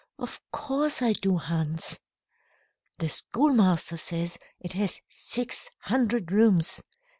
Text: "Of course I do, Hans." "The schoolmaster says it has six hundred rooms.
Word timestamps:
"Of 0.17 0.41
course 0.51 1.03
I 1.03 1.13
do, 1.13 1.37
Hans." 1.37 1.99
"The 2.97 3.07
schoolmaster 3.07 3.97
says 3.97 4.39
it 4.59 4.73
has 4.73 4.99
six 5.11 5.69
hundred 5.81 6.31
rooms. 6.31 6.81